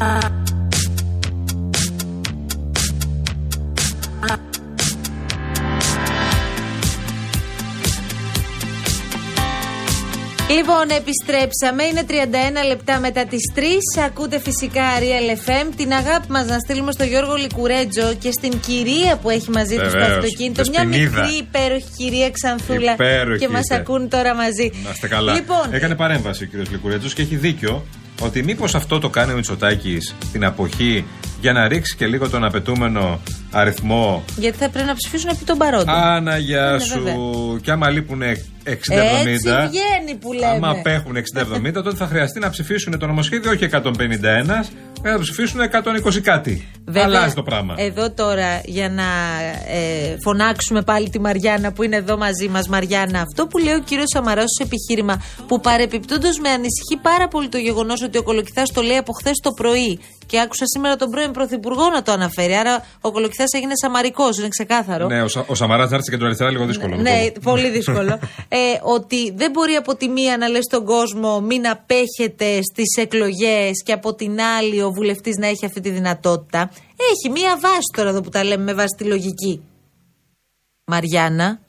[0.00, 0.37] Uh...
[10.70, 11.82] Λοιπόν, επιστρέψαμε.
[11.84, 13.60] Είναι 31 λεπτά μετά τις 3.
[14.06, 15.72] Ακούτε φυσικά Real FM.
[15.76, 19.88] Την αγάπη μας να στείλουμε στο Γιώργο Λικουρέτζο και στην κυρία που έχει μαζί του
[19.88, 20.62] στο αυτοκίνητο.
[20.70, 22.92] Μια μικρή υπέροχη κυρία Ξανθούλα.
[22.92, 24.70] Υπέροχη και μας ακούν τώρα μαζί.
[24.84, 25.32] Να είστε καλά.
[25.32, 27.84] Λοιπόν, Έκανε παρέμβαση ο κύριος Λικουρέτζος και έχει δίκιο
[28.20, 31.04] ότι μήπως αυτό το κάνει ο Μητσοτάκης την αποχή
[31.40, 35.58] για να ρίξει και λίγο τον απαιτούμενο αριθμό; Γιατί θα πρέπει να ψηφίσουν επί των
[35.58, 35.94] παρόντων.
[35.94, 36.38] Άννα,
[36.78, 37.60] σου.
[37.62, 38.26] Και άμα λείπουν 60-70.
[38.64, 40.46] Έτσι βγαίνει που λέμε.
[40.46, 41.16] Άμα απέχουν
[41.68, 43.80] 60-70, τότε θα χρειαστεί να ψηφίσουν το νομοσχέδιο όχι 151,
[45.02, 46.68] να ψηφίσουν 120 κάτι.
[46.84, 47.74] Βέβαια, Αλλάζει το πράγμα.
[47.76, 49.02] Εδώ τώρα για να
[49.68, 53.80] ε, φωνάξουμε πάλι τη Μαριάννα που είναι εδώ μαζί μας, Μαριάννα, αυτό που λέει ο
[53.80, 58.72] κύριος Σαμαράς ως επιχείρημα που παρεπιπτόντως με ανησυχεί πάρα πολύ το γεγονός ότι ο Κολοκυθάς
[58.72, 62.54] το λέει από χθες το πρωί και άκουσα σήμερα τον πρώην Πρωθυπουργό να το αναφέρει.
[62.54, 65.06] Άρα ο Κολοκυθά έγινε σαμαρικός, είναι ξεκάθαρο.
[65.06, 66.96] Ναι, ο, ο Σαμαράς να έρθει και το αριστερά λίγο δύσκολο.
[66.96, 68.18] Ναι, ναι πολύ δύσκολο.
[68.48, 73.82] ε, ότι δεν μπορεί από τη μία να λες στον κόσμο μην απέχετε στις εκλογές
[73.84, 76.70] και από την άλλη ο βουλευτής να έχει αυτή τη δυνατότητα.
[77.12, 79.62] Έχει μία βάση τώρα εδώ που τα λέμε με βάση τη λογική.
[80.84, 81.60] Μαριάννα,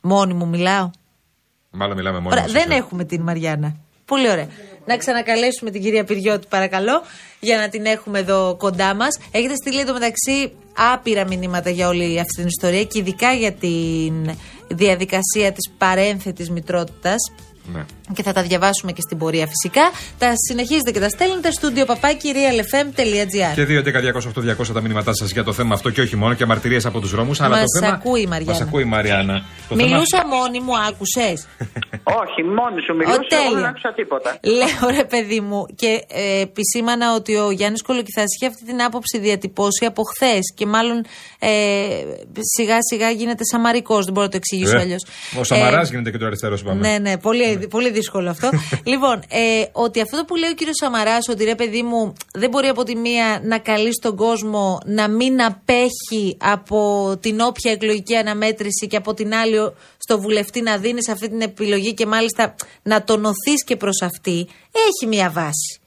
[0.00, 0.90] μόνη μου μιλάω.
[1.70, 3.76] Μάλλον μιλάμε μόνοι Δεν έχουμε την Μαριάννα.
[4.04, 4.48] Πολύ ωραία.
[4.90, 7.02] Να ξανακαλέσουμε την κυρία Πυριώτη, παρακαλώ,
[7.40, 9.18] για να την έχουμε εδώ κοντά μας.
[9.30, 10.52] Έχετε στείλει εδώ μεταξύ
[10.92, 13.74] άπειρα μηνύματα για όλη αυτή την ιστορία και ειδικά για τη
[14.68, 17.32] διαδικασία της παρένθετης μητρότητας.
[17.72, 17.84] Ναι.
[18.14, 19.90] Και θα τα διαβάσουμε και στην πορεία φυσικά.
[20.18, 23.54] Τα συνεχίζετε και τα στέλνετε στο realfm.gr.
[23.54, 23.66] Και
[24.56, 27.10] 2.11.208.200 τα μηνύματά σας για το θέμα αυτό και όχι μόνο και μαρτυρίε από τους
[27.10, 27.38] δρόμους.
[27.38, 27.92] Μας θέμα...
[27.92, 28.58] ακούει η Μαριάννα.
[28.58, 29.42] Μα ακούει η Μαριάννα.
[29.70, 30.36] Μιλούσα θέμα...
[30.36, 31.46] μόνη μου, άκουσες;
[32.22, 33.18] όχι, μόνη σου μιλούσα.
[33.44, 34.38] Εγώ δεν άκουσα τίποτα.
[34.42, 39.18] Λέω ρε παιδί μου και ε, επισήμανα ότι ο Γιάννης Κολοκυθάς είχε αυτή την άποψη
[39.18, 41.04] διατυπώσει από χθες και μάλλον
[41.38, 41.50] ε,
[42.56, 44.04] σιγά σιγά γίνεται σαμαρικός.
[44.04, 45.06] Δεν μπορώ να το εξηγήσω ε, αλλιώς.
[45.38, 46.88] Ο Σαμαράς ε, γίνεται και το αριστερό, είπαμε.
[46.88, 48.48] Ναι, ναι, πολύ, πολύ δύσκολο αυτό.
[48.92, 52.68] λοιπόν, ε, ότι αυτό που λέει ο κύριος Σαμαράς, ότι ρε παιδί μου, δεν μπορεί
[52.68, 56.80] από τη μία να καλεί στον κόσμο να μην απέχει από
[57.20, 59.56] την όποια εκλογική αναμέτρηση και από την άλλη
[59.98, 65.06] στο βουλευτή να δίνει αυτή την επιλογή και μάλιστα να τονωθεί και προς αυτή, έχει
[65.06, 65.80] μία βάση.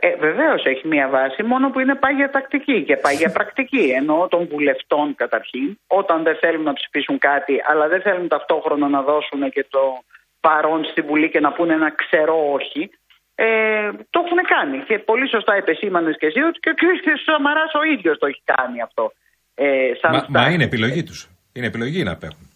[0.00, 3.92] Ε, Βεβαίως έχει μία βάση, μόνο που είναι πάγια τακτική και πάγια πρακτική.
[4.00, 9.02] Ενώ των βουλευτών καταρχήν, όταν δεν θέλουν να ψηφίσουν κάτι, αλλά δεν θέλουν ταυτόχρονα να
[9.02, 10.02] δώσουν και το
[10.46, 12.90] παρόν στη Βουλή και να πούνε ένα ξερό όχι.
[13.34, 14.78] Ε, το έχουν κάνει.
[14.88, 16.82] Και πολύ σωστά επεσήμανε και εσύ ότι και ο κ.
[17.26, 19.12] Σαμαράς ο ίδιος το έχει κάνει αυτό.
[19.54, 21.28] Ε, σαν μα, μα είναι επιλογή τους.
[21.52, 22.48] Είναι επιλογή να παίρνουν.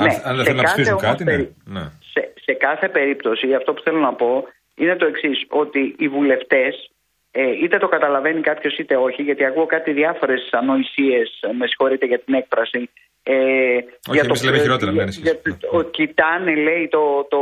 [0.00, 1.36] Ναι, αν, δεν θέλουν να ψηφίσουν κάτι, ναι.
[1.64, 1.84] ναι.
[2.12, 6.90] Σε, σε κάθε περίπτωση, αυτό που θέλω να πω είναι το εξής, ότι οι βουλευτές,
[7.30, 12.18] ε, είτε το καταλαβαίνει κάποιος είτε όχι, γιατί ακούω κάτι διάφορες ανοησίες, με συγχωρείτε για
[12.18, 12.90] την έκφραση,
[13.22, 13.34] ε,
[14.08, 15.40] Όχι, για το, λέμε χειρότερα, για, για,
[15.70, 17.40] το, κοιτάνε, λέει, το, το,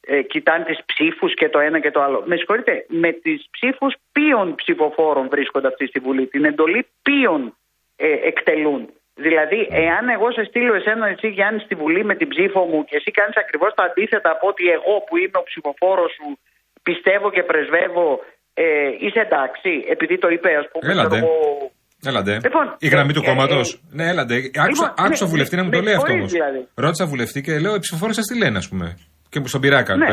[0.00, 2.22] ε, κοιτάνε τις ψήφους και το ένα και το άλλο.
[2.26, 7.56] Με συγχωρείτε, με τις ψήφους ποιων ψηφοφόρων βρίσκονται αυτοί στη Βουλή; Την εντολή ποιων
[7.96, 12.64] ε, εκτελούν; Δηλαδή, εάν εγώ σε στείλω εσένα εσύ Γιάννη στη Βουλή με την ψήφο
[12.64, 16.38] μου και εσύ κάνεις ακριβώς τα αντίθετα από ότι εγώ που είμαι ο ψηφοφόρος σου
[16.82, 18.20] πιστεύω και πρεσβεύω,
[18.54, 21.16] ε, είσαι εντάξει, επειδή το είπε ας πούμε Έλατε.
[21.16, 21.70] Εγώ,
[22.04, 22.32] Έλαντε.
[22.32, 23.72] Λοιπόν, η γραμμή του ε, κόμματος.
[23.72, 24.34] Ε, ναι, έλαντε.
[24.34, 26.26] Άκουσα, λοιπόν, άκουσα βουλευτή να μου το λέει αυτός όμω.
[26.26, 26.68] Δηλαδή.
[26.74, 28.96] Ρώτησα βουλευτή και λέω: Οι ψηφοφόροι σας τι λένε, ας πούμε.
[29.34, 30.06] Και στον πειράκα ναι.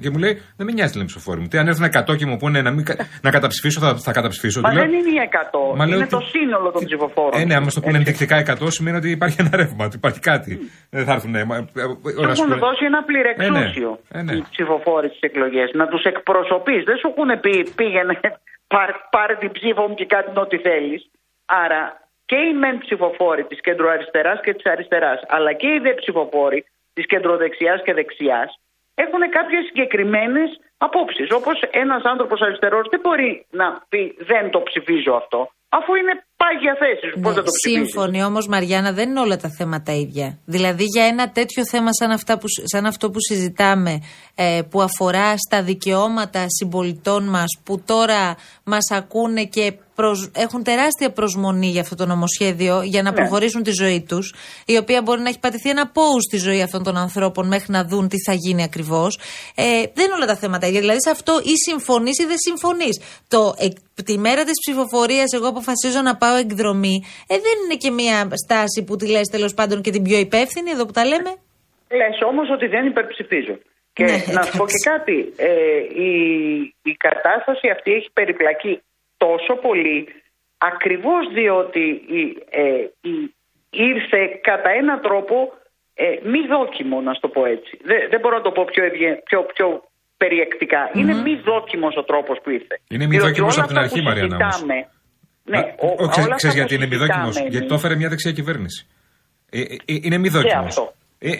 [0.00, 1.48] Και μου λέει: Δεν με νοιάζει, λένε ψηφοφόροι μου.
[1.50, 2.84] Τι αν έρθουν 100 και μου πούνε να, μην,
[3.22, 4.60] να καταψηφίσω, θα, θα καταψηφίσω.
[4.60, 5.10] Μα δεν είναι
[5.72, 5.76] 100.
[5.76, 7.40] Μα είναι λέω, το σύνολο των ψηφοφόρων.
[7.40, 10.52] Ε, ναι, άμα στο πούνε ενδεικτικά 100 σημαίνει ότι υπάρχει ένα ρεύμα, ότι υπάρχει κάτι.
[10.90, 11.32] Δεν θα έρθουν.
[11.32, 14.32] Του έχουν δώσει ένα πληρεξούσιο ε, ναι.
[14.32, 15.70] οι ψηφοφόροι στις εκλογές.
[15.80, 16.84] Να τους εκπροσωπείς.
[16.88, 18.20] Δεν σου έχουν πει πήγαινε,
[19.14, 21.02] πάρε την ψήφο μου και κάτι ό,τι θέλεις.
[21.48, 26.64] Άρα και οι μεν ψηφοφόροι της κεντροαριστερά και της αριστεράς, αλλά και οι δε ψηφοφόροι
[26.92, 28.60] της κεντροδεξιάς και δεξιάς,
[28.94, 31.32] έχουν κάποιες συγκεκριμένες απόψεις.
[31.32, 36.74] Όπως ένας άνθρωπος αριστερός δεν μπορεί να πει δεν το ψηφίζω αυτό, αφού είναι πάγια
[36.82, 37.06] θέση.
[37.16, 37.84] Ναι, Πώς δεν το ψηφίζει.
[37.84, 40.38] Σύμφωνοι όμως, Μαριάννα, δεν είναι όλα τα θέματα ίδια.
[40.44, 44.00] Δηλαδή, για ένα τέτοιο θέμα σαν, αυτά που, σαν αυτό που συζητάμε,
[44.34, 49.72] ε, που αφορά στα δικαιώματα συμπολιτών μας, που τώρα μας ακούνε και
[50.32, 53.16] έχουν τεράστια προσμονή για αυτό το νομοσχέδιο για να ναι.
[53.16, 54.34] προχωρήσουν τη ζωή τους,
[54.66, 57.84] η οποία μπορεί να έχει πατηθεί ένα πόους στη ζωή αυτών των ανθρώπων μέχρι να
[57.84, 59.18] δουν τι θα γίνει ακριβώς.
[59.54, 59.64] Ε,
[59.94, 60.80] δεν είναι όλα τα θέματα ίδια.
[60.80, 63.00] Δηλαδή σε αυτό ή συμφωνείς ή δεν συμφωνείς.
[63.28, 63.68] Το, ε,
[64.02, 66.96] τη μέρα της ψηφοφορίας, εγώ αποφασίζω να πάω πάω εκδρομή,
[67.32, 70.70] ε, δεν είναι και μια στάση που τη λες τέλος πάντων και την πιο υπεύθυνη,
[70.70, 71.32] εδώ που τα λέμε.
[71.98, 73.56] Λες όμως ότι δεν υπερψηφίζω.
[73.92, 75.32] Και ναι, να σου πω και κάτι.
[75.36, 75.78] Ε,
[76.08, 76.12] η,
[76.90, 78.82] η κατάσταση αυτή έχει περιπλακεί
[79.16, 80.08] τόσο πολύ
[80.58, 81.84] ακριβώς διότι
[82.20, 82.62] η, ε,
[83.10, 83.34] η,
[83.70, 85.52] ήρθε κατά ένα τρόπο
[85.94, 87.78] ε, μη δόκιμο, να το πω έτσι.
[87.82, 88.82] Δεν, δεν μπορώ να το πω πιο,
[89.24, 89.66] πιο, πιο
[90.16, 90.82] περιεκτικά.
[90.88, 90.98] Mm-hmm.
[90.98, 92.80] Είναι μη δόκιμος ο τρόπος που ήρθε.
[92.88, 94.50] Είναι μη δόκιμος από την αρχή, Μαριάννα.
[95.48, 95.58] Ναι,
[96.04, 97.30] ο, ξέρεις, γιατί είναι μη δόκιμο.
[97.48, 98.86] Γιατί το έφερε μια δεξιά κυβέρνηση.
[99.50, 100.66] Ε, ε, ε είναι μη δόκιμο.
[101.18, 101.30] Ε,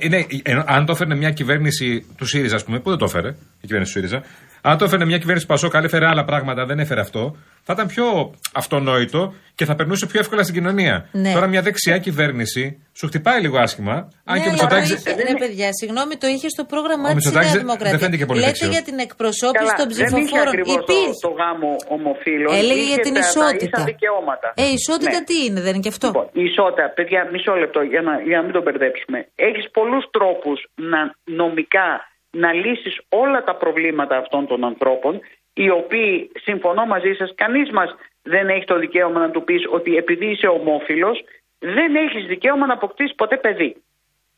[0.43, 3.29] ε, αν το έφερε μια κυβέρνηση του ΣΥΡΙΖΑ, ας πούμε, που δεν το έφερε,
[3.61, 4.23] η κυβέρνηση του ΣΥΡΙΖΑ,
[4.71, 7.87] αν το έφερε μια κυβέρνηση Πασόκ, αν έφερε άλλα πράγματα, δεν έφερε αυτό, θα ήταν
[7.87, 8.07] πιο
[8.55, 11.09] αυτονόητο και θα περνούσε πιο εύκολα στην κοινωνία.
[11.13, 11.33] Ναι.
[11.33, 12.65] Τώρα μια δεξιά κυβέρνηση
[12.99, 13.97] σου χτυπάει λίγο άσχημα.
[14.25, 14.91] Αν ναι, και ο Μητσοτάκης.
[15.29, 17.99] Ναι, παιδιά, συγγνώμη, το είχε στο πρόγραμμά της Νέα Δημοκρατία.
[17.99, 20.53] Δεν και πολύ Λέτε για την εκπροσώπηση των ψηφοφόρων.
[20.63, 21.11] Υπήρχε.
[21.21, 22.51] Το, το γάμο ομοφύλων.
[22.61, 23.79] Έλεγε για την ισότητα.
[23.93, 24.49] δικαιώματα.
[24.63, 25.29] Ε, ισότητα ναι.
[25.29, 28.37] τι είναι, δεν είναι και αυτό; Λοιπόν, η ισότητα, παιδιά, μισό λεπτό για να, για
[28.39, 29.19] να μην το μπερδέψουμε.
[29.49, 30.59] Έχεις πολλούς τρόπους
[30.93, 31.01] να
[31.41, 31.89] νομικά
[32.31, 35.21] να λύσεις όλα τα προβλήματα αυτών των ανθρώπων
[35.53, 39.97] οι οποίοι, συμφωνώ μαζί σας, κανείς μας δεν έχει το δικαίωμα να του πεις ότι
[39.97, 41.25] επειδή είσαι ομόφυλος,
[41.59, 43.83] δεν έχεις δικαίωμα να αποκτήσεις ποτέ παιδί.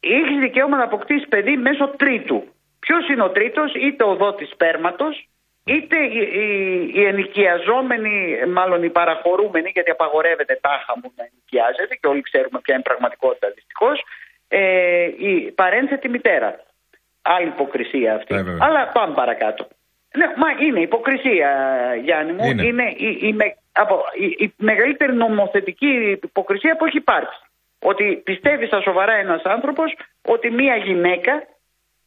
[0.01, 2.45] Έχεις δικαίωμα να αποκτήσεις παιδί μέσω τρίτου.
[2.81, 5.29] Ποιος είναι ο τρίτος, είτε ο δότης σπέρματος,
[5.65, 12.07] είτε οι, οι, οι ενοικιαζόμενοι, μάλλον οι παραχωρούμενοι, γιατί απαγορεύεται τάχα μου να ενοικιάζεται και
[12.07, 14.03] όλοι ξέρουμε ποια είναι η πραγματικότητα δυστυχώς,
[14.49, 16.65] ε, η παρένθετη μητέρα.
[17.35, 18.35] Άλλη υποκρισία αυτή.
[18.35, 19.63] Ε, Αλλά πάμε παρακάτω.
[20.19, 21.51] Ναι, μα είναι υποκρισία,
[22.05, 22.45] Γιάννη μου.
[22.45, 23.31] Είναι, είναι η, η,
[23.73, 23.95] από,
[24.25, 25.93] η, η μεγαλύτερη νομοθετική
[26.29, 27.41] υποκρισία που έχει υπάρξει.
[27.91, 29.89] Ότι πιστεύει στα σοβαρά ένας άνθρωπος
[30.35, 31.33] ότι μία γυναίκα,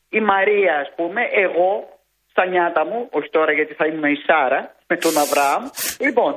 [0.10, 1.72] η Μαρία, ας πούμε, εγώ,
[2.31, 5.64] στα νιάτα μου, όχι τώρα γιατί θα ήμουν η Σάρα με τον Αβραάμ.
[6.00, 6.34] Λοιπόν,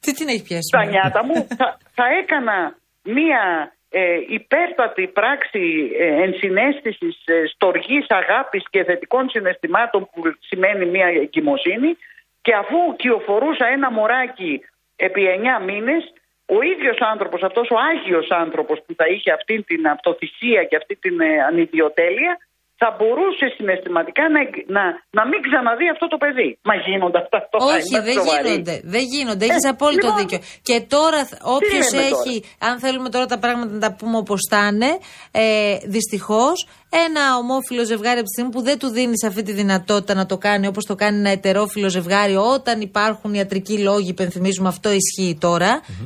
[0.00, 0.70] τι την έχει πιάσει.
[0.72, 8.64] Στα νιάτα μου θα, θα έκανα μία ε, υπέρτατη πράξη ε, ενσυναίσθησης, ε, στοργής, αγάπης
[8.70, 11.96] και θετικών συναισθημάτων που σημαίνει μια εγκυμοσύνη
[12.42, 14.60] και αφού κυοφορούσα ένα μωράκι
[14.96, 15.22] επί
[15.60, 16.12] 9 μήνες,
[16.46, 20.96] ο ίδιος άνθρωπος, αυτός ο Άγιος άνθρωπος που θα είχε αυτή την αυτοθυσία και αυτή
[20.96, 22.38] την ε, ανιδιοτέλεια,
[22.80, 24.40] θα μπορούσε συναισθηματικά να,
[24.76, 24.84] να,
[25.18, 26.48] να μην ξαναδεί αυτό το παιδί.
[26.68, 28.74] Μα γίνονται αυτά το Όχι, δεν γίνονται.
[28.94, 29.44] Δεν γίνονται.
[29.48, 30.38] Έχεις ε, απόλυτο λοιπόν, δίκιο.
[30.68, 31.20] Και τώρα,
[31.56, 32.34] όποιος έχει,
[32.68, 34.90] αν θέλουμε τώρα τα πράγματα να τα πούμε όπως θα είναι,
[35.30, 36.56] ε, δυστυχώς
[36.90, 40.38] ένα ομόφυλο ζευγάρι από τη στιγμή που δεν του δίνεις αυτή τη δυνατότητα να το
[40.38, 45.38] κάνει όπως το κάνει ένα ετερόφιλο ζευγάρι, όταν υπάρχουν ιατρικοί λόγοι, υπενθυμίζουμε αυτό ισχύει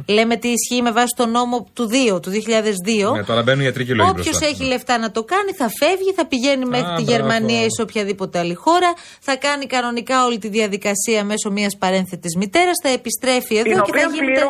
[0.06, 3.12] Λέμε τι ισχύει με βάση τον νόμο του 2, του 2002.
[3.15, 4.11] Ναι, τώρα μπαίνουν ιατρικοί λόγοι.
[4.11, 7.82] Όποιος έχει λεφτά να το κάνει θα φεύγει, θα πηγαίνει μέχρι τη Γερμανία ή σε
[7.82, 13.56] οποιαδήποτε άλλη χώρα, θα κάνει κανονικά όλη τη διαδικασία μέσω μιας παρένθετης μητέρας, θα επιστρέφει
[13.56, 14.43] εδώ την και θα γίνεται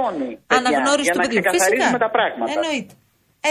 [0.47, 1.41] αναγνώριση του παιδιού.
[1.51, 1.99] Φυσικά.
[1.99, 2.53] τα πράγματα.
[2.53, 2.95] Εννοείται.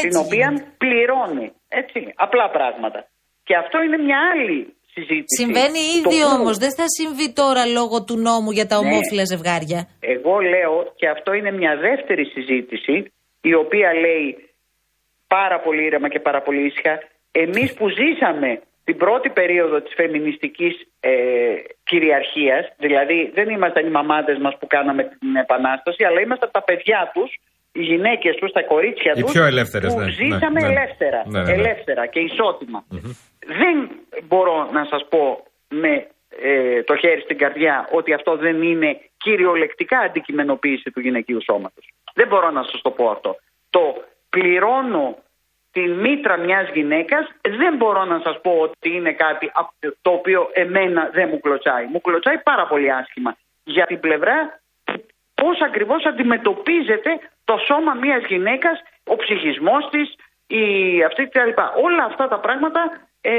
[0.02, 0.48] την οποία
[0.78, 1.52] πληρώνει.
[1.70, 3.00] Έτσι, απλά πράγματα.
[3.44, 5.36] Και αυτό είναι μια άλλη συζήτηση.
[5.42, 6.58] Συμβαίνει ήδη όμως.
[6.58, 8.88] Δεν θα συμβεί τώρα λόγω του νόμου για τα ναι.
[8.88, 9.80] ομόφυλα ζευγάρια.
[10.00, 13.12] Εγώ λέω και αυτό είναι μια δεύτερη συζήτηση
[13.42, 14.50] η οποία λέει
[15.28, 17.00] πάρα πολύ ήρεμα και πάρα πολύ ήσυχα
[17.32, 21.12] εμείς που ζήσαμε την πρώτη περίοδο της φεμινιστικής ε,
[21.84, 27.12] κυριαρχίας, δηλαδή δεν ήμασταν οι μαμάδες μας που κάναμε την επανάσταση, αλλά ήμασταν τα παιδιά
[27.14, 27.40] τους
[27.80, 30.74] οι γυναίκες τους, τα κορίτσια τους, που ναι, ζήσαμε ναι, ναι.
[30.74, 32.84] ελεύθερα, ναι, ναι, ελεύθερα και ισοτιμα
[33.62, 33.76] Δεν
[34.28, 36.08] μπορώ να σας πω με
[36.42, 41.86] ε, το χέρι στην καρδιά ότι αυτό δεν είναι κυριολεκτικά αντικειμενοποίηση του γυναικείου σώματος.
[42.14, 43.36] Δεν μπορώ να σας το πω αυτό.
[43.70, 45.18] Το πληρώνω
[45.72, 49.52] τη μήτρα μιας γυναίκας δεν μπορώ να σας πω ότι είναι κάτι
[50.02, 51.86] το οποίο εμένα δεν μου κλωτσάει.
[51.92, 54.60] Μου κλωτσάει πάρα πολύ άσχημα για την πλευρά
[55.42, 57.12] πώς ακριβώς αντιμετωπίζεται
[57.50, 58.78] το σώμα μιας γυναίκας,
[59.14, 60.08] ο ψυχισμός της,
[60.60, 60.64] η,
[61.10, 61.52] αυτή κτλ.
[61.88, 62.82] Όλα αυτά τα πράγματα
[63.22, 63.32] ε,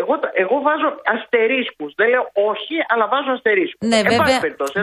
[0.00, 1.90] εγώ, εγώ βάζω αστερίσκους.
[1.96, 3.88] Δεν λέω όχι, αλλά βάζω αστερίσκους.
[3.88, 4.38] Ναι, ε, βέβαια.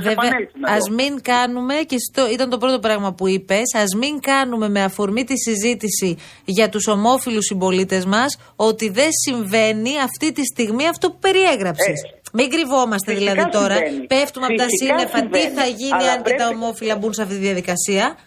[0.08, 0.32] βέβαια
[0.76, 4.82] Α μην κάνουμε, και στο, ήταν το πρώτο πράγμα που είπες, ας μην κάνουμε με
[4.84, 11.12] αφορμή τη συζήτηση για τους ομόφυλους συμπολίτες μας ότι δεν συμβαίνει αυτή τη στιγμή αυτό
[11.12, 11.98] που περιέγραψες.
[12.34, 13.76] Μην κρυβόμαστε δηλαδή τώρα.
[14.08, 15.20] Πέφτουμε από τα σύννεφα.
[15.28, 18.18] Τι θα γίνει αν και τα ομόφυλα μπουν σε αυτή τη διαδικασία.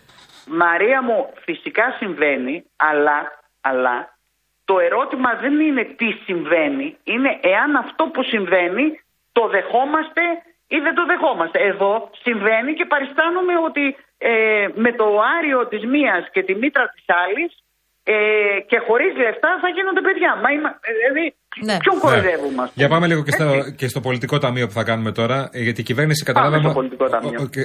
[0.46, 4.16] Μαρία μου, φυσικά συμβαίνει, αλλά, αλλά
[4.64, 9.00] το ερώτημα δεν είναι τι συμβαίνει, είναι εάν αυτό που συμβαίνει
[9.32, 10.22] το δεχόμαστε
[10.68, 11.58] ή δεν το δεχόμαστε.
[11.58, 17.04] Εδώ συμβαίνει και παριστάνουμε ότι ε, με το άριο της μίας και τη μήτρα της
[17.06, 17.64] άλλης
[18.02, 20.36] ε, και χωρίς λεφτά θα γίνονται παιδιά.
[20.36, 21.76] Μα είμα, δηλαδή Ναι.
[21.76, 22.70] Ποιον κοροϊδεύουμε, ναι.
[22.74, 25.48] Για πάμε λίγο και στο, και στο πολιτικό ταμείο που θα κάνουμε τώρα.
[25.52, 26.74] Ε, γιατί η κυβέρνηση καταλάβαμε,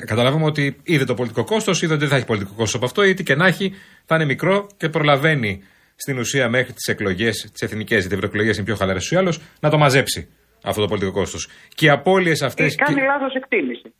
[0.06, 3.03] καταλάβαμε ότι είδε το πολιτικό κόστος, είδε ότι δεν θα έχει πολιτικό κόστος από αυτό,
[3.03, 3.74] ή τι και να έχει,
[4.06, 5.63] θα είναι μικρό και προλαβαίνει
[5.96, 9.38] στην ουσία μέχρι τις εκλογές, τις εθνικές, γιατί οι ευρωεκλογές είναι πιο χαλαρές ή άλλω,
[9.60, 10.29] να το μαζέψει
[10.63, 11.50] αυτό το πολιτικό κόστος.
[11.75, 12.74] Και οι απώλειες αυτές.
[12.74, 13.06] Ε, κάνει και...
[13.06, 13.94] λάθος εκτίμηση.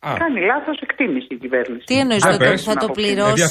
[0.00, 0.14] Α.
[0.18, 1.84] Κάνει λάθος εκτίμηση η κυβέρνηση.
[1.84, 3.46] Τι εννοείς, θα, θα, το πληρώσει,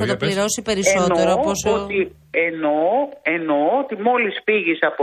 [0.00, 1.30] θα το πληρώσει περισσότερο.
[1.30, 1.82] Εννοώ, πόσο...
[1.82, 2.88] ότι, εννοώ,
[3.22, 5.02] εννοώ ότι μόλις φύγεις από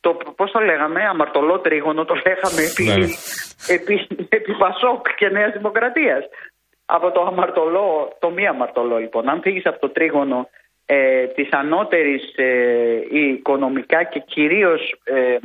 [0.00, 3.06] το, πώς το λέγαμε, αμαρτωλό τρίγωνο, το λέγαμε επί, ναι.
[3.74, 6.24] επί, επί Πασόκ και Νέας Δημοκρατίας.
[6.86, 10.48] Από το αμαρτωλό, το μη αμαρτωλό λοιπόν, αν φύγεις από το τρίγωνο
[10.86, 15.36] ε, της ανώτερης ε, οικονομικά και κυρίως ε,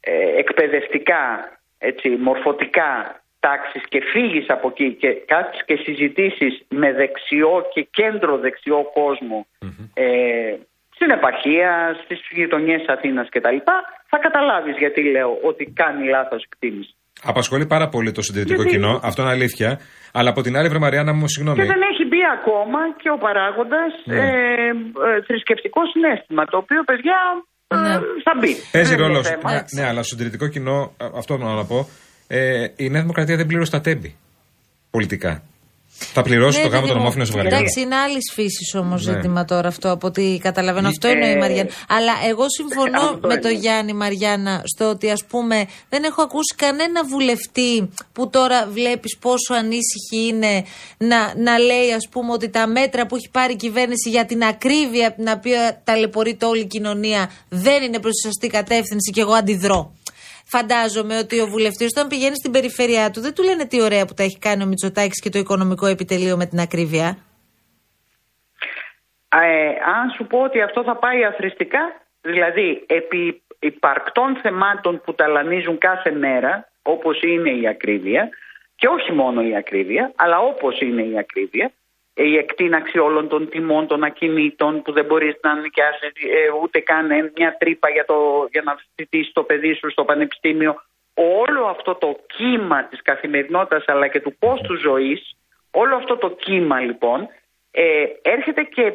[0.00, 7.68] ε, εκπαιδευτικά, έτσι, μορφωτικά τάξεις και φύγεις από εκεί και κάτσεις και συζητήσεις με δεξιό
[7.72, 9.88] και κέντρο δεξιό κόσμο mm-hmm.
[10.94, 11.70] Ε, στην επαρχία,
[12.04, 13.58] στις γειτονιές Αθήνας κτλ.
[14.10, 16.94] Θα καταλάβεις γιατί λέω ότι κάνει λάθος εκτίμηση.
[17.22, 18.76] Απασχολεί πάρα πολύ το συντηρητικό γιατί...
[18.76, 19.80] κοινό, αυτό είναι αλήθεια.
[20.12, 21.58] Αλλά από την άλλη, βρε Μαριάννα μου, συγγνώμη.
[21.58, 24.16] Και δεν έχει μπει ακόμα και ο παράγοντας ναι.
[24.16, 24.68] ε,
[25.08, 27.18] ε, θρησκευτικό συνέστημα, το οποίο παιδιά
[27.74, 27.88] ναι.
[27.88, 28.52] ε, θα μπει.
[28.72, 29.30] Παίζει ρόλος.
[29.30, 31.88] Ναι, ναι, αλλά στο συντηρητικό κοινό, αυτό να πω,
[32.28, 34.16] ε, η Νέα Δημοκρατία δεν πλήρωσε τα τέμπη
[34.90, 35.42] πολιτικά.
[36.12, 37.54] Θα πληρώσει ναι, το γάμο των ομόφυλων ζευγαριών.
[37.54, 39.12] Εντάξει, είναι άλλης φύσης όμως ναι.
[39.12, 40.88] ζήτημα τώρα αυτό από ό,τι καταλαβαίνω.
[40.88, 41.70] Αυτό εννοεί η Μαριάννα.
[41.88, 47.04] Αλλά εγώ συμφωνώ με τον Γιάννη Μαριάννα στο ότι ας πούμε δεν έχω ακούσει κανένα
[47.04, 50.64] βουλευτή που τώρα βλέπεις πόσο ανήσυχη είναι
[50.96, 54.42] να, να λέει ας πούμε ότι τα μέτρα που έχει πάρει η κυβέρνηση για την
[54.42, 59.32] ακρίβεια την οποία ταλαιπωρείται όλη η κοινωνία δεν είναι προς τη σωστή κατεύθυνση και εγώ
[59.32, 59.92] αντιδρώ.
[60.56, 64.14] Φαντάζομαι ότι ο βουλευτής, όταν πηγαίνει στην περιφέρειά του, δεν του λένε τι ωραία που
[64.14, 67.08] τα έχει κάνει ο Μητσοτάκης και το οικονομικό επιτελείο με την ακρίβεια.
[69.28, 71.82] Ε, αν σου πω ότι αυτό θα πάει αθρηστικά,
[72.20, 78.28] δηλαδή επί υπαρκτών θεμάτων που ταλανίζουν κάθε μέρα, όπως είναι η ακρίβεια,
[78.76, 81.72] και όχι μόνο η ακρίβεια, αλλά όπως είναι η ακρίβεια,
[82.14, 87.32] η εκτείναξη όλων των τιμών των ακινήτων που δεν μπορείς να νοικιάσεις ε, ούτε καν
[87.36, 90.82] μια τρύπα για, το, για να φοιτήσει το παιδί σου στο πανεπιστήμιο.
[91.14, 95.36] Όλο αυτό το κύμα της καθημερινότητας αλλά και του κόστου ζωής,
[95.70, 97.28] όλο αυτό το κύμα λοιπόν
[97.70, 98.92] ε, έρχεται και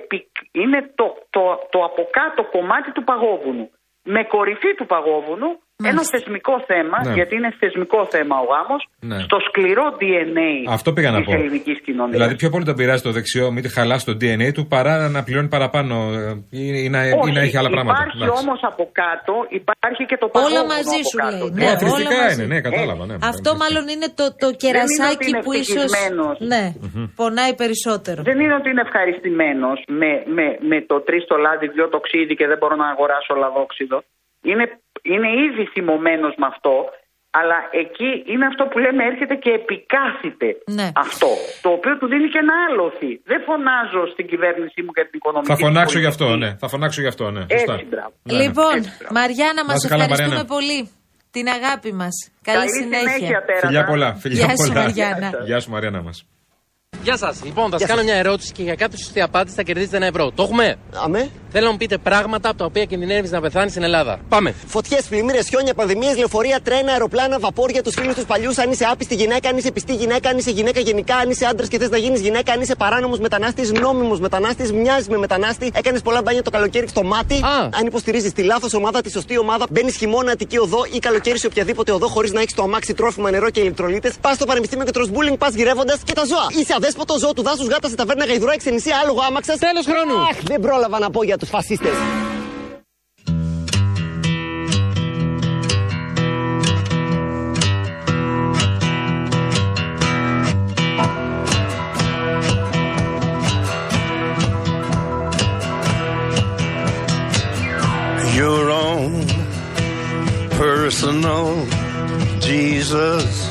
[0.51, 3.71] είναι το, το, το από κάτω κομμάτι του παγόβουνου.
[4.03, 7.13] Με κορυφή του παγόβουνου ένα θεσμικό θέμα, ναι.
[7.13, 9.19] γιατί είναι θεσμικό θέμα ο γάμος, ναι.
[9.19, 10.51] στο σκληρό DNA
[11.25, 12.15] της ελληνικής κοινωνίας.
[12.17, 15.23] Δηλαδή, πιο πολύ τον πειράζει το δεξιό, μην τη χαλάσει το DNA του, παρά να
[15.23, 17.99] πληρώνει παραπάνω ε, ή, ή, να, ή να έχει άλλα πράγματα.
[18.03, 20.59] Υπάρχει όμως από κάτω, υπάρχει και το παγόβουνο.
[20.59, 21.49] Όλα μαζί σου λέει.
[21.51, 23.03] Ναι, ναι, θρηστικά είναι, ναι, κατάλαβα.
[23.05, 25.83] Ναι, Αυτό μάλλον είναι το, το κερασάκι που ίσω.
[26.51, 26.63] Ναι,
[27.19, 28.19] πονάει περισσότερο.
[28.29, 32.33] Δεν είναι ότι είναι ευχαριστημένος με, με, με το τρεις το λάδι, δυο το ξύδι
[32.39, 33.99] και δεν μπορώ να αγοράσω λαδόξιδο.
[34.51, 34.65] Είναι
[35.11, 36.75] είναι ήδη θυμωμένος με αυτό,
[37.39, 40.87] αλλά εκεί είναι αυτό που λέμε έρχεται και επικάθεται ναι.
[41.05, 41.31] αυτό.
[41.65, 43.11] Το οποίο του δίνει και ένα άλοθη.
[43.31, 45.51] Δεν φωνάζω στην κυβέρνησή μου για την οικονομική.
[45.53, 46.49] Θα φωνάξω γι' αυτό, ναι.
[46.61, 47.43] Θα φωνάξω γι' αυτό, ναι.
[47.59, 48.13] Έτσι, μπράβο.
[48.23, 48.43] Ναι, ναι.
[48.43, 50.79] Λοιπόν, Έτσι, Μαριάννα, μας ευχαριστούμε πολύ.
[51.31, 52.15] Την αγάπη μας.
[52.41, 53.09] Καλή, Καλή συνέχεια.
[53.09, 54.09] συνέχεια Φιλιά πολλά.
[54.23, 55.29] Φιλιά Γεια σου, Μαριάννα.
[55.45, 56.17] Γεια σου, Μαριάννα μας.
[57.03, 57.43] Γεια σας.
[57.43, 60.31] Λοιπόν, θα σας κάνω μια ερώτηση και για κάποιο σωστή απάντηση θα κερδίσετε ένα ευρώ.
[60.31, 61.29] Το έχουμε; Αμέ.
[61.51, 64.19] Θέλω να μου πείτε πράγματα από τα οποία κινδυνεύεις να πεθάνεις στην Ελλάδα.
[64.29, 64.55] Πάμε.
[64.67, 68.57] Φωτιές, πλημμύρες, χιόνια, πανδημίες, λεωφορεία, τρένα, αεροπλάνα, βαπόρια, τους φίλους τους παλιούς.
[68.57, 71.67] Αν είσαι άπιστη γυναίκα, αν είσαι πιστή γυναίκα, αν είσαι γυναίκα γενικά, αν είσαι άντρας
[71.67, 76.01] και θες να γίνεις γυναίκα, αν είσαι παράνομος μετανάστης, νόμιμος μετανάστης, μοιάζεις με μετανάστη, έκανες
[76.01, 77.33] πολλά μπάνια το καλοκαίρι στο μάτι.
[77.35, 77.69] Α.
[77.79, 81.47] Αν υποστηρίζεις τη λάθος ομάδα, τη σωστή ομάδα, μπαίνεις χειμώνα Αττική οδό ή καλοκαίρι σε
[81.47, 84.13] οποιαδήποτε οδό χωρίς να έχεις το αμάξι τρόφιμα, νερό και ηλεκτρολίτες.
[84.21, 86.45] Πας στο πανεπιστήμιο και τροσμπούλινγκ, πας γυρεύοντας και τα ζώα.
[86.59, 89.57] Είσαι αδέσποτο ζώο του δάσους γάτας σε ταβέρνα γαϊδρό εξενησία άλογο άμαξας.
[89.57, 90.21] Τέλος χρόνου.
[90.21, 91.97] Αχ, δεν πρόλαβα να πω για tus fascistas.
[108.35, 109.25] Your own
[110.51, 111.65] personal
[112.39, 113.47] Jesus.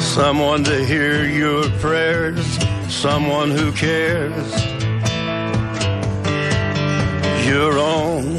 [0.00, 2.46] Someone to hear your prayers,
[2.88, 4.67] someone who cares.
[7.48, 8.38] Your own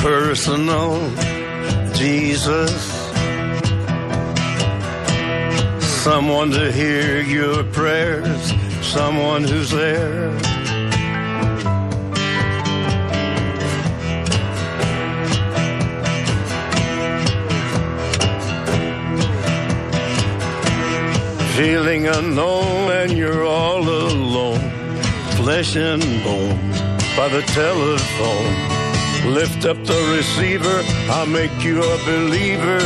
[0.00, 1.00] personal
[1.94, 2.74] Jesus.
[6.04, 10.30] Someone to hear your prayers, someone who's there.
[21.56, 24.70] feeling unknown and you're all alone,
[25.36, 26.79] flesh and bone.
[27.16, 28.52] By the telephone.
[29.38, 30.76] Lift up the receiver,
[31.14, 32.80] I'll make you a believer.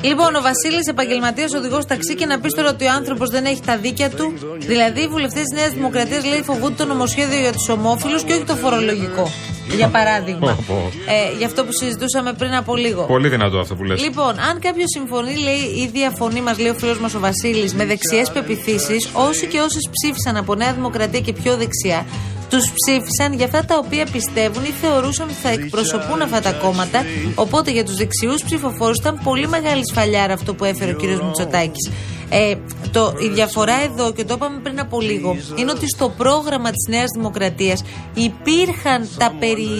[0.00, 3.60] Λοιπόν, ο Βασίλης, επαγγελματίας οδηγός ταξί, και να πεις τώρα ότι ο άνθρωπος δεν έχει
[3.60, 4.34] τα δίκια του.
[4.58, 8.44] Δηλαδή, οι βουλευτέ της Νέας Δημοκρατίας λέει φοβούνται το νομοσχέδιο για τους ομόφυλους και όχι
[8.44, 9.30] το φορολογικό.
[9.76, 10.58] Για παράδειγμα.
[11.06, 13.02] ε, για αυτό που συζητούσαμε πριν από λίγο.
[13.02, 14.00] Πολύ δυνατό αυτό που λες.
[14.02, 17.74] Λοιπόν, αν κάποιος συμφωνεί, λέει η ίδια φωνή μας, λέει ο φίλος μας ο Βασίλης,
[17.74, 22.06] με δεξιές πεπιθήσεις, όσοι και όσες ψήφισαν από Νέα Δημοκρατία και πιο δεξιά,
[22.50, 27.04] τους ψήφισαν για αυτά τα οποία πιστεύουν ή θεωρούσαν ότι θα εκπροσωπούν αυτά τα κόμματα.
[27.34, 31.02] Οπότε για τους δεξιούς ψηφοφόρους ήταν πολύ μεγάλη σφαλιάρα αυτό που έφερε ο κ.
[31.02, 31.90] Μητσοτάκης.
[32.36, 32.54] Ε,
[32.92, 36.86] το, η διαφορά εδώ, και το είπαμε πριν από λίγο, είναι ότι στο πρόγραμμα της
[36.88, 37.82] Νέας Δημοκρατίας
[38.14, 39.78] υπήρχαν τα περί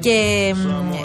[0.00, 0.54] και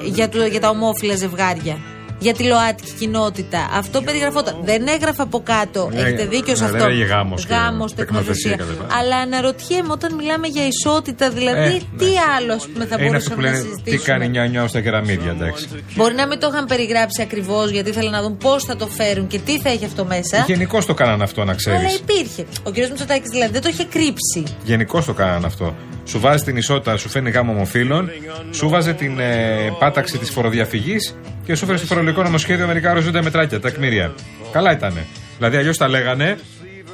[0.03, 1.90] για, για τα ομόφυλα ζευγάρια
[2.21, 3.69] για τη ΛΟΑΤΚΙ κοινότητα.
[3.71, 4.55] Αυτό περιγραφόταν.
[4.63, 5.89] Δεν έγραφε από κάτω.
[5.93, 6.89] Ναι, Έχετε δίκιο σε ναι, αυτό.
[7.09, 8.57] Γάμος, γάμος, τεκνοθεσία.
[8.99, 12.11] Αλλά αναρωτιέμαι όταν μιλάμε για ισότητα, δηλαδή, ε, τι ναι.
[12.37, 13.97] άλλο πούμε, θα μπορούσαμε να συζητήσουμε.
[13.97, 15.67] Τι κάνει νιάου νιάου στα κεραμίδια, εντάξει.
[15.95, 19.27] Μπορεί να μην το είχαν περιγράψει ακριβώς γιατί ήθελαν να δουν πώς θα το φέρουν
[19.27, 20.43] και τι θα έχει αυτό μέσα.
[20.47, 21.79] Γενικώ το κάναν αυτό, να ξέρεις.
[21.79, 22.45] Αλλά υπήρχε.
[22.63, 22.75] Ο κ.
[22.77, 24.55] Μητσοτάκης δηλαδή δεν το είχε κρύψει.
[24.63, 25.75] Γενικώ το κάναν αυτό.
[26.05, 28.09] Σου βάζει την ισότητα, σου φαίνει γάμο ομοφύλων,
[28.51, 31.15] σου βάζει την ε, πάταξη της φοροδιαφυγής
[31.51, 34.13] και σου φέρει στο φορολογικό νομοσχέδιο μερικά οριζόντα μετράκια, τακμήρια.
[34.51, 34.97] Καλά ήταν.
[35.37, 36.37] Δηλαδή αλλιώς τα λέγανε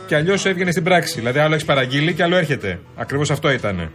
[0.08, 1.16] και αλλιώς έβγαινε στην πράξη.
[1.16, 2.80] Δηλαδή άλλο έχεις παραγγείλει και άλλο έρχεται.
[2.96, 3.92] Ακριβώς αυτό ήταν.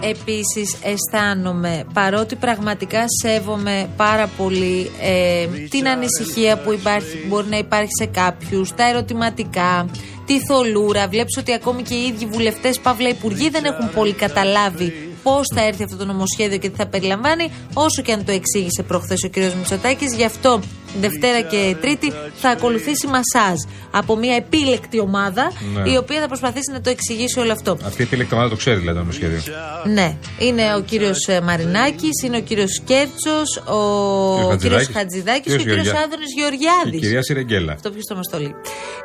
[0.00, 7.58] Επίσης αισθάνομαι παρότι πραγματικά σέβομαι πάρα πολύ ε, την ανησυχία που υπάρχει που μπορεί να
[7.58, 9.86] υπάρχει σε κάποιους, τα ερωτηματικά,
[10.30, 11.08] τη θολούρα.
[11.08, 15.64] Βλέπεις ότι ακόμη και οι ίδιοι βουλευτές, παύλα υπουργοί δεν έχουν πολύ καταλάβει πώς θα
[15.64, 19.28] έρθει αυτό το νομοσχέδιο και τι θα περιλαμβάνει, όσο και αν το εξήγησε προχθές ο
[19.28, 19.36] κ.
[19.36, 20.14] Μητσοτάκης.
[20.14, 20.60] Γι' αυτό
[21.00, 23.58] Δευτέρα και Τρίτη θα ακολουθήσει μασάζ
[23.90, 25.90] από μια επίλεκτη ομάδα ναι.
[25.90, 27.78] η οποία θα προσπαθήσει να το εξηγήσει όλο αυτό.
[27.84, 29.40] Αυτή η επίλεκτη ομάδα το ξέρει δηλαδή το νομοσχέδιο.
[29.84, 30.16] Ναι.
[30.38, 35.88] Είναι ο κύριος ε, Μαρινάκης, είναι ο κύριος Κέρτσος, ο κύριος Χατζηδάκης και ο κύριος
[35.88, 36.94] Άδωνης Γεωργιάδης.
[36.94, 37.72] Η κυρία Σιρεγγέλα.
[37.72, 38.54] Αυτό ποιος το μας το λέει.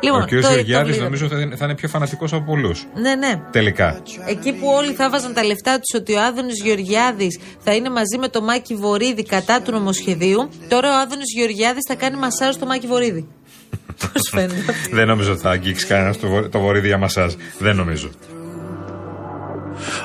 [0.02, 2.88] Λοιπόν, ο κύριος Γεωργιάδης νομίζω θα είναι πιο φανατικός από πολλούς.
[2.95, 3.41] Ναι, ναι.
[3.52, 4.02] Τελικά.
[4.28, 8.17] Εκεί που όλοι θα βάζαν τα λεφτά τους ότι ο Άδωνης Γεωργιάδης θα είναι μαζί
[8.19, 12.65] με το Μάκη Βορύδη κατά του νομοσχεδίου, τώρα ο Άδωνης Γεωργιάδης θα κάνει μασάζ στο
[12.65, 13.27] Μάκη Βορύδη.
[14.13, 14.73] Πώς φαίνεται.
[14.91, 17.33] Δεν νομίζω ότι θα αγγίξει κανένα το, το Βορίδη για μασάζ.
[17.59, 18.09] Δεν νομίζω.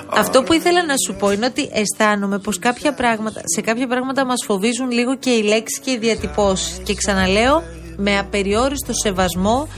[0.07, 4.25] Αυτό που ήθελα να σου πω είναι ότι αισθάνομαι πως κάποια πράγματα, σε κάποια πράγματα
[4.25, 6.81] μας φοβίζουν λίγο και οι λέξεις και οι διατυπώσεις.
[6.83, 7.63] Και ξαναλέω,
[7.97, 9.69] με απεριόριστο σεβασμό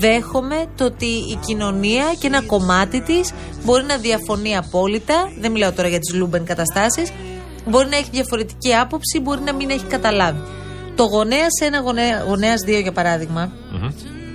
[0.00, 3.32] δέχομαι το ότι η κοινωνία και ένα κομμάτι της
[3.64, 5.32] μπορεί να διαφωνεί απόλυτα.
[5.40, 7.12] Δεν μιλάω τώρα για τις λούμπεν καταστάσεις.
[7.66, 10.40] Μπορεί να έχει διαφορετική άποψη, μπορεί να μην έχει καταλάβει.
[10.96, 11.80] Το γονέας ένα
[12.26, 13.52] γονέας, 2 για παραδειγμα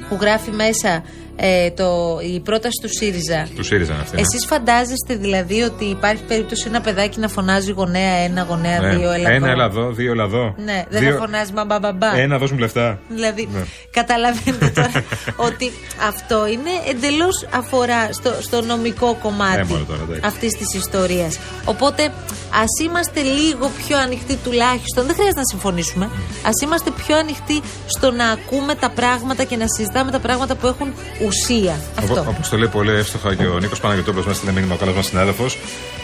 [0.10, 1.04] που γράφει μέσα
[1.40, 3.48] ε, το, η πρόταση του ΣΥΡΙΖΑ.
[3.56, 4.16] Του ΣΥΡΙΖΑ αυτή.
[4.16, 4.22] Ναι.
[4.22, 8.96] Εσείς φαντάζεστε δηλαδή ότι υπάρχει περίπτωση ένα παιδάκι να φωνάζει γονέα ένα, γονέα ναι.
[8.96, 10.28] δύο, έλα Ένα, έλα δύο, έλα
[10.66, 11.12] Ναι, δεν δύο...
[11.12, 12.18] θα φωνάζει μπαμπαμπα.
[12.18, 13.00] Ένα, δώσουν λεφτά.
[13.10, 13.64] Δηλαδή, ναι.
[13.92, 14.92] καταλαβαίνετε τώρα
[15.48, 15.72] ότι
[16.08, 19.74] αυτό είναι εντελώς αφορά στο, στο νομικό κομμάτι
[20.14, 21.40] ε, αυτής της ιστορίας.
[21.66, 22.12] Οπότε
[22.52, 25.06] ας είμαστε λίγο πιο ανοιχτοί τουλάχιστον.
[25.06, 26.06] Δεν χρειάζεται να συμφωνήσουμε.
[26.50, 30.68] Α είμαστε πιο ανοιχτοί στο να ακούμε τα πράγματα και να συζητάμε τα πράγματα που
[30.68, 30.94] έχουν
[31.26, 31.76] ουσία.
[32.04, 35.06] Όπω το λέει πολύ εύστοχα και ο Νίκος Παναγιώτοπουλο μα στείλε μήνυμα, ο καλός μας
[35.06, 35.58] συνάδελφος.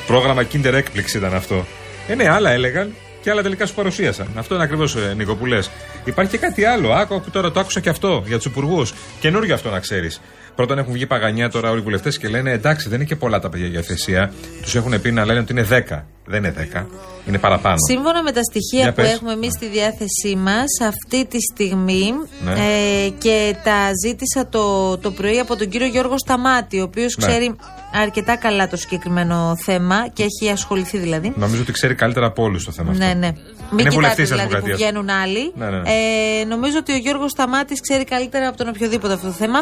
[0.08, 1.66] Πρόγραμμα Kinder έκπληξη ήταν αυτό.
[2.08, 4.28] Ε, ναι, άλλα έλεγαν και άλλα τελικά σου παρουσίασαν.
[4.36, 5.70] Αυτό είναι ακριβώς, ε, Νίκο, που λες.
[6.06, 6.92] Υπάρχει και κάτι άλλο.
[6.92, 8.94] Άκου, τώρα το άκουσα και αυτό για τους υπουργούς.
[9.20, 10.22] Καινούριο αυτό να ξέρεις.
[10.56, 13.40] Πρώτον έχουν βγει παγανιά τώρα όλοι οι βουλευτές και λένε εντάξει, δεν είναι και πολλά
[13.40, 14.34] τα παιδιά για θεσία.
[14.62, 16.02] Τους έχουν πει να λένε ότι είναι 10.
[16.26, 16.86] Δεν είναι 10.
[17.26, 17.76] Είναι παραπάνω.
[17.90, 22.12] Σύμφωνα με τα στοιχεία που έχουμε εμείς στη διάθεσή μας, αυτή τη στιγμή
[22.44, 22.52] ναι.
[22.52, 27.28] ε, και τα ζήτησα το, το πρωί από τον κύριο Γιώργο Σταμάτη, ο οποίος ναι.
[27.28, 27.56] ξέρει
[28.02, 31.34] αρκετά καλά το συγκεκριμένο θέμα και έχει ασχοληθεί δηλαδή.
[31.36, 33.18] Νομίζω ότι ξέρει καλύτερα από όλους το θέμα ναι, αυτό.
[33.18, 33.34] Ναι, ναι.
[33.72, 35.52] Μην είναι κοιτάτε δηλαδή που βγαίνουν άλλοι.
[35.56, 35.78] Ναι, ναι.
[35.78, 39.60] Ε, νομίζω ότι ο Γιώργος Σταμάτης ξέρει καλύτερα από τον οποιοδήποτε αυτό το θέμα.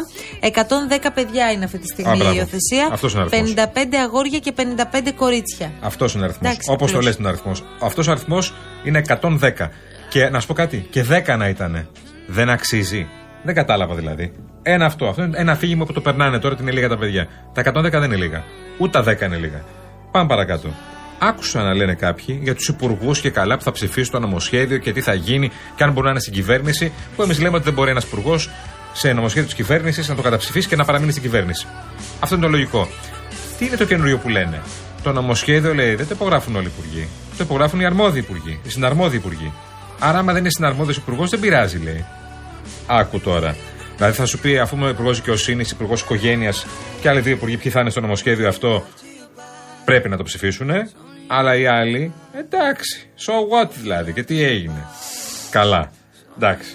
[1.04, 2.98] 110 παιδιά είναι αυτή τη στιγμή η υιοθεσία.
[3.30, 5.72] 55 αγόρια και 55 κορίτσια.
[5.80, 6.56] Αυτός είναι ο αριθμός.
[6.66, 7.64] Όπως το λες τον αριθμός.
[7.80, 9.70] Αυτός ο αριθμός είναι 110.
[10.08, 11.88] Και να σου πω κάτι, και 10 να ήταν.
[12.26, 13.06] Δεν αξίζει.
[13.42, 14.32] Δεν κατάλαβα δηλαδή.
[14.62, 15.06] Ένα αυτό.
[15.06, 17.28] Αυτό είναι ένα αφήγημα που το περνάνε τώρα ότι είναι λίγα τα παιδιά.
[17.54, 18.44] Τα 110 δεν είναι λίγα.
[18.78, 19.64] Ούτε τα 10 είναι λίγα.
[20.10, 20.68] Πάμε παρακάτω.
[21.18, 24.92] Άκουσα να λένε κάποιοι για τους υπουργούς και καλά που θα ψηφίσουν το νομοσχέδιο και
[24.92, 26.92] τι θα γίνει και αν μπορούν να είναι στην κυβέρνηση.
[27.16, 28.50] Που εμείς λέμε ότι δεν μπορεί ένας υπουργός
[28.92, 31.66] σε νομοσχέδιο της κυβέρνησης να το καταψηφίσεις και να παραμείνεις στην κυβέρνηση.
[32.20, 32.88] Αυτό είναι το λογικό.
[33.58, 34.62] Τι είναι το καινούριο που λένε;
[35.02, 37.08] Το νομοσχέδιο λέει δεν το υπογράφουν όλοι οι υπουργοί.
[37.36, 39.52] Το υπογράφουν οι αρμόδιοι υπουργοί, οι συναρμόδιοι υπουργοί.
[39.98, 42.04] Άρα, άμα δεν είναι συναρμόδιος υπουργός, δεν πειράζει, λέει.
[42.86, 43.56] Άκου τώρα.
[43.96, 46.66] Δηλαδή θα σου πει, αφού είμαι υπουργός δικαιοσύνης, υπουργός οικογένειας
[47.00, 48.86] και άλλοι δύο υπουργοί, ποιοι θα είναι στο νομοσχέδιο αυτό,
[49.84, 50.70] πρέπει να το ψηφίσουν.
[51.26, 53.08] Αλλά οι άλλοι, εντάξει.
[53.26, 54.86] So what δηλαδή, και τι έγινε.
[55.50, 55.90] Καλά.
[56.36, 56.70] Εντάξει.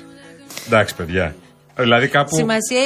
[0.68, 1.36] Εντάξει, παιδιά.
[1.78, 2.36] Δηλαδή κάπου.
[2.36, 2.82] Σημασία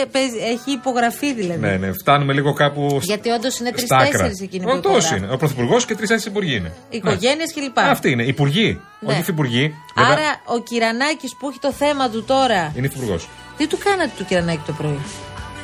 [0.54, 1.60] έχει υπογραφεί δηλαδή.
[1.60, 3.00] Ναι, ναι, φτάνουμε λίγο κάπου.
[3.02, 5.28] Γιατί όντως είναι τρει-τέσσερι εκείνοι που Όντως είναι.
[5.32, 6.72] Ο Πρωθυπουργός και τρει-τέσσερι υπουργοί είναι.
[6.90, 7.62] Οικογένειες ναι.
[7.66, 7.80] κλπ.
[7.80, 8.24] Αυτή είναι.
[8.24, 8.80] Υπουργοί.
[9.00, 9.10] Ναι.
[9.10, 9.74] Όχι υφυπουργοί.
[9.96, 12.74] Άρα ο Κυρανάκης που έχει το θέμα του τώρα.
[12.76, 13.28] Είναι υφυπουργός.
[13.58, 15.00] Τι του κάνατε του Κυρανάκη το πρωί;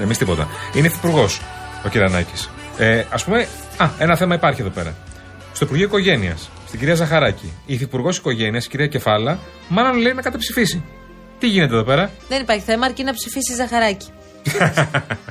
[0.02, 0.48] Εμείς τίποτα.
[0.76, 1.42] Είναι υφυπουργός
[1.86, 2.50] ο Κυρανάκης.
[2.78, 4.96] Ε, Α πούμε, α, ένα θέμα υπάρχει εδώ πέρα.
[5.54, 10.22] Στο Υπουργείο Οικογένειας, στην κυρία Ζαχαράκη, η υφυπουργός Οικογένειας, η κυρία Κεφάλα, μάλλον λέει να
[10.22, 10.84] καταψηφίσει.
[11.40, 14.08] Τι γίνεται εδώ πέρα; Δεν υπάρχει θέμα, αρκεί να ψηφίσει Ζαχαράκη.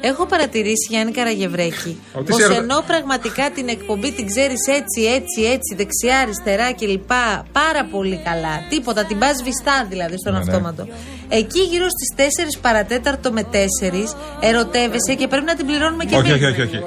[0.00, 6.18] Έχω παρατηρήσει, Γιάννη Καραγευρέκη, πως ενώ πραγματικά την εκπομπή την ξέρεις έτσι, έτσι, έτσι, δεξιά,
[6.18, 7.12] αριστερά κλπ.
[7.52, 8.54] Πάρα πολύ καλά.
[8.68, 10.44] Τίποτα, την πας βιστά δηλαδή στον ναι, ναι.
[10.44, 10.86] αυτόματο.
[11.28, 12.08] Εκεί γύρω στις
[12.56, 13.56] 4 παρατέταρτο με 4
[14.40, 16.32] ερωτεύεσαι και πρέπει να την πληρώνουμε και εμείς.
[16.32, 16.78] Όχι, όχι, όχι.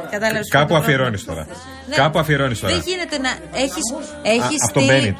[0.49, 1.47] Κάπου αφιερώνεις τώρα.
[1.89, 1.95] Ναι.
[1.95, 2.73] Κάπου αφιερώνεις τώρα.
[2.73, 3.79] Δεν γίνεται να έχει.
[4.21, 5.15] Έχεις στείλει,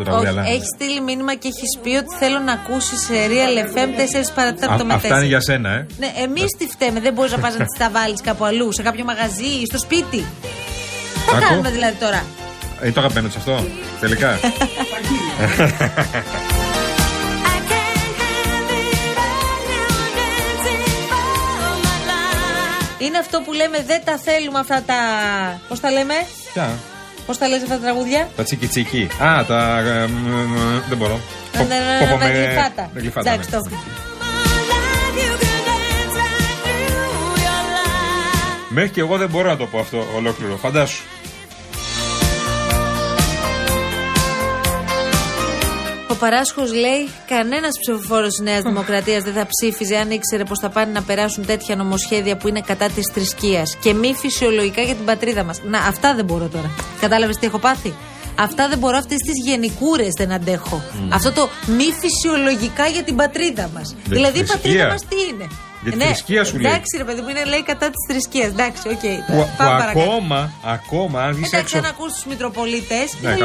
[0.46, 4.86] έχεις στείλει μήνυμα και έχεις πει ότι θέλω να ακούσεις σε Real FM 4 παρατέταρτο
[4.86, 4.96] με 4.
[4.96, 5.88] Αυτά είναι για σένα, ε.
[5.98, 7.00] Ναι, εμείς τι φταίμε.
[7.00, 9.78] Δεν μπορείς να πας να τις τα βάλεις κάπου αλλού, σε κάποιο μαγαζί ή στο
[9.78, 10.26] σπίτι.
[11.26, 12.24] Τι κάνουμε δηλαδή τώρα.
[12.84, 13.66] Είναι το αγαπημένο αυτό,
[14.00, 14.40] τελικά.
[23.04, 24.96] Είναι αυτό που λέμε δεν τα θέλουμε αυτά τα.
[25.68, 26.14] Πώς τα λέμε;
[26.54, 26.70] Ποια;
[27.26, 29.08] Πώς τα λες αυτά τα τραγούδια; Τα τσίκι τσίκι.
[29.24, 29.80] Α, τα.
[29.80, 30.08] Ε,
[30.90, 31.20] δεν μπορώ.
[31.52, 31.64] Τα
[32.94, 33.30] γλυφάτα.
[33.32, 33.60] Εντάξει, το
[38.70, 40.56] Μέχρι και εγώ δεν μπορώ να το πω αυτό ολόκληρο.
[40.56, 41.04] Φαντάσου.
[46.14, 50.70] Ο Παράσχος λέει: Κανένας ψηφοφόρος της Νέας Δημοκρατίας δεν θα ψήφιζε αν ήξερε πως θα
[50.70, 55.06] πάνε να περάσουν τέτοια νομοσχέδια που είναι κατά της θρησκείας και μη φυσιολογικά για την
[55.06, 55.62] πατρίδα μας.
[55.64, 56.70] Να, αυτά δεν μπορώ τώρα.
[57.00, 57.94] Κατάλαβες τι έχω πάθει;
[58.40, 60.82] Αυτά δεν μπορώ, αυτές τις γενικούρες δεν αντέχω.
[61.10, 63.96] Αυτό το μη φυσιολογικά για την πατρίδα μας.
[64.06, 65.48] Δηλαδή η πατρίδα μας τι είναι;
[65.84, 66.72] Για τη ναι, θρησκεία σου λέει.
[66.72, 68.48] Εντάξει, ρε παιδί μου, είναι λέει κατά της θρησκείας.
[68.48, 69.00] Εντάξει, OK.
[69.04, 69.18] Okay.
[69.28, 71.78] Που, που ακόμα, ακόμα, αν βγει έξω.
[71.78, 73.36] αν ακούς τους Μητροπολίτες, ναι,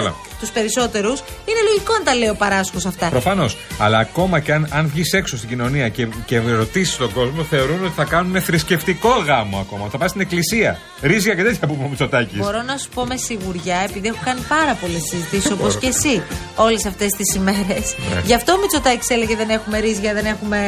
[0.40, 3.09] τους περισσότερους, είναι λογικό να τα λέει ο Παράσχο αυτά.
[3.09, 3.57] Προφανώς.
[3.79, 7.85] Αλλά ακόμα και αν, αν βγεις έξω στην κοινωνία και, και ρωτήσεις τον κόσμο, θεωρούν
[7.85, 9.88] ότι θα κάνουν θρησκευτικό γάμο ακόμα.
[9.88, 10.79] Θα πας στην εκκλησία.
[11.01, 12.38] Ρίζια και τέτοια που είπε ο Μητσοτάκης.
[12.38, 16.22] Μπορώ να σου πω με σιγουριά, επειδή έχω κάνει πάρα πολλές συζητήσεις όπως και εσύ
[16.57, 17.96] όλες αυτές τις ημέρες.
[18.14, 18.20] Ναι.
[18.24, 20.59] Γι' αυτό ο Μητσοτάκης έλεγε δεν έχουμε ρίζια, δεν έχουμε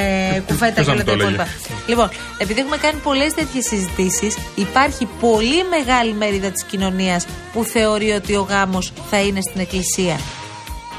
[0.46, 1.46] κουφέτα και όλα τα υπόλοιπα.
[1.86, 8.10] Λοιπόν, επειδή έχουμε κάνει πολλές τέτοιες συζητήσεις, υπάρχει πολύ μεγάλη μερίδα της κοινωνίας που θεωρεί
[8.10, 10.20] ότι ο γάμος θα είναι στην εκκλησία.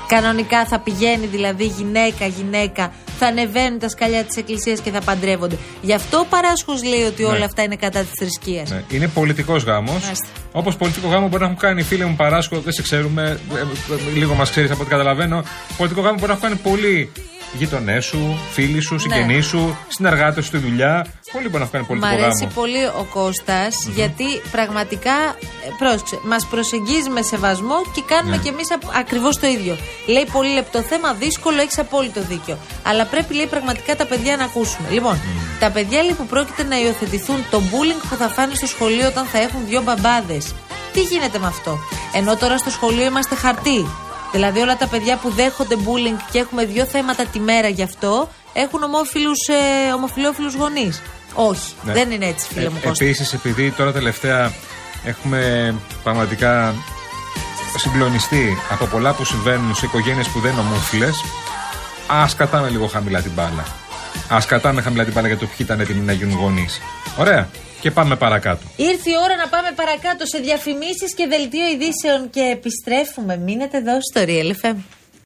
[0.08, 5.58] Κανονικά θα πηγαίνει δηλαδή γυναίκα-γυναίκα, θα ανεβαίνουν τα σκαλιά της Εκκλησίας και θα παντρεύονται.
[5.82, 7.46] Γι' αυτό ο Παράσχος λέει ότι όλα ναι.
[7.46, 8.70] αυτά είναι κατά της θρησκείας.
[8.70, 8.84] Ναι.
[8.90, 10.12] Είναι πολιτικός γάμος.
[10.52, 14.18] Όπως πολιτικό γάμο μπορεί να έχουν κάνει φίλοι μου Παράσχο, δεν σε ξέρουμε, ε, ε,
[14.18, 15.44] λίγο μας ξέρεις από ό,τι καταλαβαίνω.
[15.78, 17.12] Πολιτικό γάμο μπορεί να έχουν κάνει πολύ
[17.54, 19.42] γείτονέ σου, φίλοι σου, συγγενείς ναι.
[19.42, 21.06] σου, συνεργάτες στη δουλειά.
[21.32, 26.46] Πολύ μπορεί να κάνει πολύ Μ' αρέσει πολύ ο κωστα γιατί πραγματικά ε, πρόσεξε, μας
[26.46, 28.42] προσεγγίζει με σεβασμό και κάνουμε ναι.
[28.42, 28.68] κι εμείς
[29.00, 29.78] ακριβώς το ίδιο.
[30.08, 32.58] Λέει πολύ λεπτό θέμα, δύσκολο, έχεις απόλυτο δίκιο.
[32.84, 34.88] Αλλά πρέπει λέει πραγματικά τα παιδιά να ακούσουμε.
[34.92, 35.20] Λοιπόν,
[35.64, 39.26] τα παιδιά λέει που πρόκειται να υιοθετηθούν το bullying που θα φάνε στο σχολείο όταν
[39.26, 40.54] θα έχουν δύο μπαμπάδες.
[40.94, 41.80] Τι γίνεται με αυτό;
[42.14, 43.88] Ενώ τώρα στο σχολείο είμαστε χαρτί.
[44.32, 48.30] Δηλαδή όλα τα παιδιά που δέχονται bullying και έχουμε δύο θέματα τη μέρα γι' αυτό
[48.54, 51.02] έχουν ομόφυλους, ε, ομοφιλόφιλους γονείς.
[51.34, 51.94] Όχι, ναι.
[51.94, 54.52] δεν είναι έτσι φίλε μου ε, Επίσης επειδή τώρα τελευταία
[55.04, 56.74] έχουμε πραγματικά
[57.78, 61.24] συγκλονιστεί από πολλά που συμβαίνουν σε οικογένειες που δεν είναι ομόφυλες
[62.08, 63.66] ας κατάμε λίγο χαμηλά την μπάλα.
[64.30, 66.82] Α κατάμε χαμηλά την μπάλα για το ποιοι ήταν έτοιμοι να γίνουν γονείς.
[67.18, 67.50] Ωραία.
[67.82, 68.62] Και πάμε παρακάτω.
[68.76, 73.38] Ήρθε η ώρα να πάμε παρακάτω σε διαφημίσεις και δελτίο ειδήσεων και επιστρέφουμε.
[73.38, 74.78] Μείνετε εδώ στο Real FM.